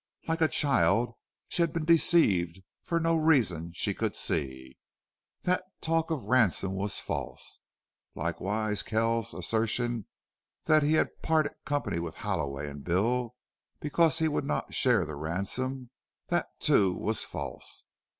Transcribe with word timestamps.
Like 0.27 0.41
a 0.41 0.47
child 0.47 1.13
she 1.47 1.61
had 1.61 1.73
been 1.73 1.85
deceived, 1.85 2.63
for 2.81 2.99
no 2.99 3.15
reason 3.15 3.71
she 3.73 3.93
could 3.93 4.15
see. 4.15 4.79
That 5.43 5.63
talk 5.79 6.09
of 6.09 6.23
ransom 6.25 6.73
was 6.73 6.97
false. 6.99 7.59
Likewise 8.15 8.81
Kells's 8.81 9.35
assertion 9.35 10.07
that 10.63 10.81
he 10.81 10.93
had 10.93 11.21
parted 11.21 11.53
company 11.65 11.99
with 11.99 12.15
Halloway 12.15 12.67
and 12.67 12.83
Bill 12.83 13.35
because 13.79 14.17
he 14.17 14.27
would 14.27 14.43
not 14.45 14.73
share 14.73 15.05
the 15.05 15.13
ransom 15.15 15.91
that, 16.29 16.47
too, 16.59 16.95
was 16.95 17.23
false. 17.23 17.85